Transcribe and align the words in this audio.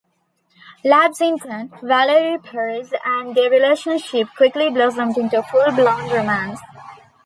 Labs 0.83 1.21
intern, 1.21 1.71
Valerie 1.83 2.39
Perez, 2.39 2.91
and 3.05 3.35
their 3.35 3.51
relationship 3.51 4.29
quickly 4.35 4.71
blossomed 4.71 5.15
into 5.15 5.37
a 5.37 5.43
full-blown 5.43 6.09
romance. 6.09 6.59